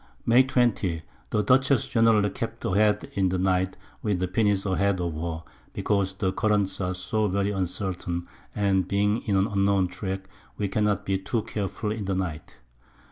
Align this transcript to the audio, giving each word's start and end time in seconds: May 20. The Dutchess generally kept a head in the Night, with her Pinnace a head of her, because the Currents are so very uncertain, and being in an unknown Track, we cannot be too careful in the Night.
May 0.25 0.41
20. 0.41 1.03
The 1.29 1.43
Dutchess 1.43 1.85
generally 1.85 2.31
kept 2.31 2.65
a 2.65 2.71
head 2.71 3.11
in 3.13 3.29
the 3.29 3.37
Night, 3.37 3.77
with 4.01 4.19
her 4.19 4.25
Pinnace 4.25 4.65
a 4.65 4.75
head 4.75 4.99
of 4.99 5.13
her, 5.13 5.43
because 5.73 6.15
the 6.15 6.33
Currents 6.33 6.81
are 6.81 6.95
so 6.95 7.27
very 7.27 7.51
uncertain, 7.51 8.27
and 8.55 8.87
being 8.87 9.21
in 9.27 9.35
an 9.35 9.45
unknown 9.45 9.89
Track, 9.89 10.27
we 10.57 10.69
cannot 10.69 11.05
be 11.05 11.19
too 11.19 11.43
careful 11.43 11.91
in 11.91 12.05
the 12.05 12.15
Night. 12.15 12.57